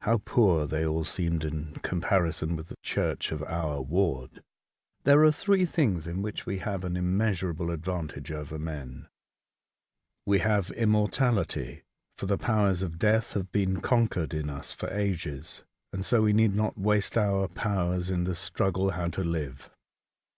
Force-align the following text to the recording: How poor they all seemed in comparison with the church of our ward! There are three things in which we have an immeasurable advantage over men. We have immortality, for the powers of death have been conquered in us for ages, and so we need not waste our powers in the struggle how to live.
How 0.00 0.22
poor 0.24 0.64
they 0.66 0.86
all 0.86 1.04
seemed 1.04 1.44
in 1.44 1.74
comparison 1.82 2.56
with 2.56 2.68
the 2.68 2.78
church 2.82 3.30
of 3.30 3.42
our 3.42 3.82
ward! 3.82 4.42
There 5.04 5.22
are 5.24 5.30
three 5.30 5.66
things 5.66 6.06
in 6.06 6.22
which 6.22 6.46
we 6.46 6.60
have 6.60 6.84
an 6.86 6.96
immeasurable 6.96 7.70
advantage 7.70 8.32
over 8.32 8.58
men. 8.58 9.08
We 10.24 10.38
have 10.38 10.70
immortality, 10.70 11.82
for 12.16 12.24
the 12.24 12.38
powers 12.38 12.80
of 12.80 12.98
death 12.98 13.34
have 13.34 13.52
been 13.52 13.82
conquered 13.82 14.32
in 14.32 14.48
us 14.48 14.72
for 14.72 14.88
ages, 14.88 15.64
and 15.92 16.02
so 16.02 16.22
we 16.22 16.32
need 16.32 16.54
not 16.54 16.78
waste 16.78 17.18
our 17.18 17.46
powers 17.46 18.08
in 18.08 18.24
the 18.24 18.34
struggle 18.34 18.92
how 18.92 19.08
to 19.08 19.22
live. 19.22 19.68